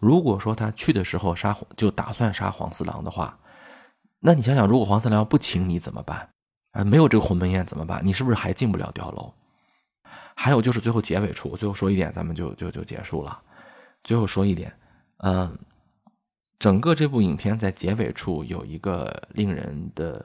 [0.00, 3.38] 如果说他去的时候杀就打算杀黄四郎的话，
[4.20, 6.28] 那你想想，如果黄四郎不请你怎么办？
[6.76, 8.00] 啊，没有这个鸿门宴怎么办？
[8.04, 9.32] 你是不是还进不了碉楼？
[10.34, 13.40] 还有就是最后结尾处，最后说一点，咱们就就就结束了。
[14.04, 14.72] 最后说一点，
[15.18, 15.58] 嗯。
[16.58, 20.24] 整个这部影片在结尾处有一个令人的，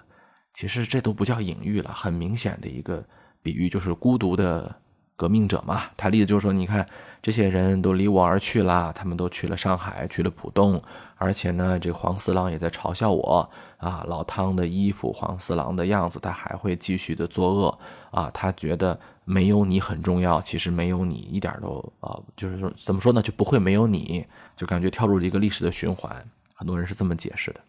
[0.54, 3.06] 其实这都不叫隐喻了，很明显的一个
[3.44, 4.74] 比喻，就是孤独的
[5.21, 5.84] 革命者嘛。
[5.95, 6.88] 他例子就是说，你看
[7.21, 10.81] 这些人都离我而去了，他们都去了上海，去了浦东，
[11.17, 17.79] 而且呢，这黄四郎也在嘲笑我啊，老汤的衣服，黄四郎的样子，他还会继续的作恶
[18.10, 24.25] 啊，他觉得没有你很重要，其实没有你一点都啊，就是说怎么说呢，就不会没有你。
[24.57, 26.15] 就感觉跳入了一个历史的循环，
[26.55, 27.62] 很多人是这么解释的，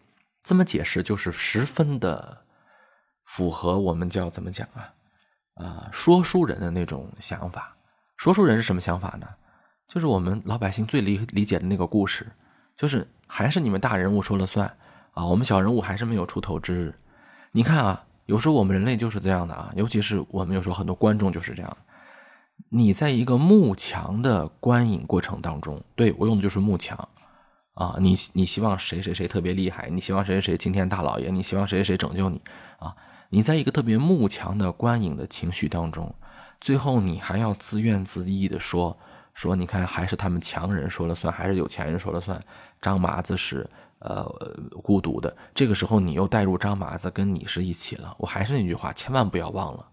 [0.43, 2.37] 这么解释就是十分的
[3.23, 4.93] 符合我们叫怎么讲啊？
[5.55, 7.75] 啊，说书人的那种想法。
[8.17, 9.27] 说书人是什么想法呢？
[9.87, 12.25] 就是我们老百姓最理理解的那个故事，
[12.75, 14.67] 就是还是你们大人物说了算
[15.11, 16.95] 啊，我们小人物还是没有出头之日。
[17.51, 21.77] 你看啊，有时候我们人类就是这样的啊，尤其是我们有时候很多观众就是这样。
[22.69, 26.97] 你在一个幕墙的观影过程当中，对我用的就是幕墙，
[27.73, 32.41] 啊，你你希望谁谁谁特别厉害，你希望谁谁谁惊天大老爷，你希望谁谁谁拯救你，
[32.79, 32.95] 啊，
[33.33, 36.13] 你在一个特别幕强的观影的情绪当中，
[36.61, 38.95] 最后你还要自怨自艾的说
[39.33, 42.39] 说，你看还是他们强人说了算，还是有钱人说了算，
[42.79, 43.67] 张麻子是
[43.97, 44.23] 呃
[44.83, 49.83] 孤独的，这个时候你又带入张麻子跟你是一起了，我还是那句话，千万不要忘了。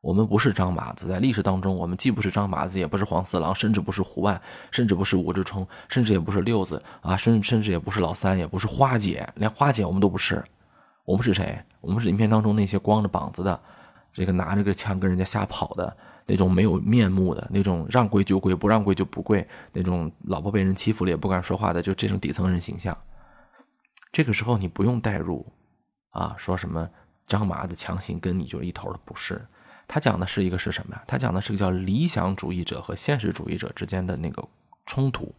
[0.00, 10.44] 我们不是张麻子，在历史当中，我们既不是张麻子，也不是黄四郎，甚至不是胡万，甚至不是武志冲，甚至也不是六子啊，甚甚至也不是老三，也不是花姐，连花姐我们都不是。
[11.10, 11.60] 我们是谁？
[11.80, 13.60] 我们是影片当中那些光着膀子的，
[14.12, 22.96] 这个拿着个枪跟人家瞎跑的那种没有面目的那种让跪就跪，不让跪就不跪，那种老婆被人欺负了也不敢说话的，就这种底层人形象。
[24.12, 25.44] 这个时候你不用代入
[26.10, 26.88] 啊，说什么？
[27.26, 29.44] 张麻子强行跟你就一头的不是。
[29.88, 31.02] 他讲的是一个是什么呀？
[31.08, 34.46] 他讲的是个叫理想主义者和现实主义者之间的那个
[34.86, 35.34] 冲突，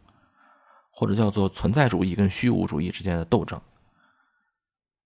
[0.91, 3.57] 或者叫做存在主义跟虚无主义之间的斗争。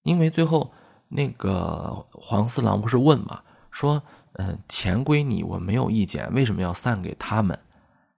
[0.06, 0.72] 因为最后
[1.10, 3.41] 那个黄四郎不是问嘛，
[3.72, 4.01] 说
[4.34, 7.60] 嗯，钱归你，我没有意见，为什么要散给他们？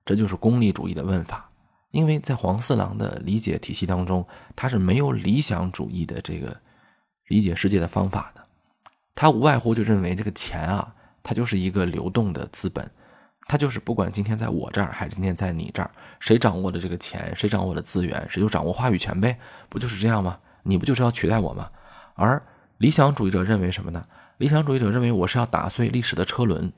[0.05, 1.49] 这就是功利主义的问法。
[1.91, 6.55] 因为在黄四郎的理解体系当中，他是没有理想主义的这个
[7.27, 8.43] 理解世界的方法的，
[9.15, 10.93] 他无外乎就认为这个钱啊。
[11.23, 12.89] 它就是一个流动的资本，
[13.49, 20.39] 它就是不管今天在我这儿还是今天在你这儿，谁掌握的这个钱，谁掌握的资源，谁就掌握话语权呗，不就是这样吗？
[20.67, 21.69] 你不就是要取代我吗？
[22.15, 22.41] 而
[22.77, 24.05] 理想主义者认为什么呢？
[24.37, 26.71] 理想主义者认为我是要打碎历史的车轮，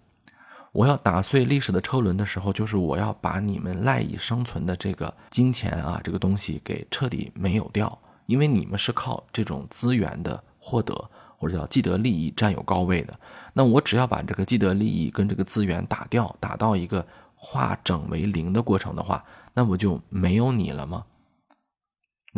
[0.72, 11.10] 我要打碎历史的车轮的时候，就是我要把你们赖以生存的这个金钱啊，这个东西给彻底没有掉，因为你们是靠这种资源的获得。
[11.42, 13.18] 或者叫既得利益占有高位的，
[13.54, 19.24] 那我只要把这个既得利益跟这个资源打掉，打到一个化整为零的过程的话，
[19.54, 21.06] 那不就没有你了吗？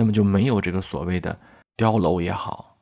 [0.01, 1.37] 那么就没有这个所谓的
[1.77, 2.75] 碉楼也好，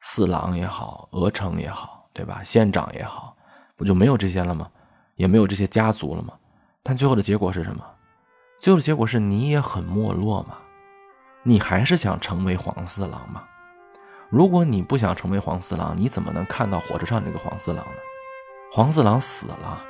[0.00, 2.42] 四郎也好，鹅城也好，对吧？
[2.42, 3.36] 县长也好，
[3.76, 4.68] 不就没有这些了吗？
[5.14, 6.34] 也没有这些家族了吗？
[6.82, 7.84] 但最后的结果是什么？
[8.58, 10.56] 最后的结果是你也很没落嘛，
[11.44, 13.44] 你还是想成为黄四郎吗？
[14.28, 18.00] 如果你不想成为黄四郎，你怎么能看到火车上那个黄四郎呢？
[18.72, 19.80] 黄四郎死了，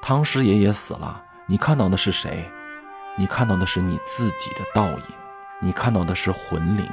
[0.00, 2.48] 汤师爷也死了，你看到的是谁？
[3.18, 5.04] 你看到的是你自己的倒影，
[5.62, 6.88] 你看到的是魂灵，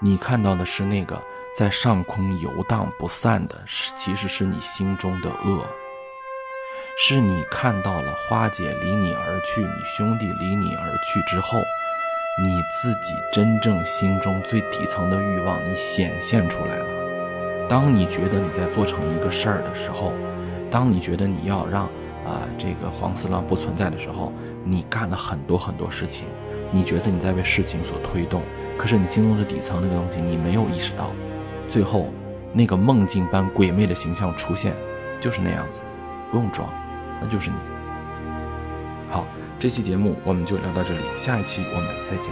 [0.00, 1.22] 你看到的是那个
[1.54, 5.66] 在上空游荡不散的，是其实是你心中的恶，
[6.98, 11.58] 是你看到了花姐离你而去，你兄弟离你而去之后。
[12.42, 17.66] 你自己真正心中最底层的欲望，你显现出来了。
[17.66, 20.12] 当你觉得你在做成一个事儿的时候，
[20.70, 21.84] 当你觉得你要让
[22.26, 26.26] 啊这个黄四郎不存在的时候，你干了很多很多事情。
[26.70, 28.42] 你觉得你在被事情所推动，
[28.76, 31.12] 可是你心中的底层那个东西你没有意识到。
[31.68, 32.08] 最后，
[32.52, 34.74] 那个梦境般鬼魅的形象出现，
[35.20, 35.80] 就是那样子，
[36.30, 36.68] 不用装，
[37.20, 37.56] 那就是你。
[39.08, 39.26] 好。
[39.58, 42.30] 这期节目我们就聊到这里，下一期我们再见。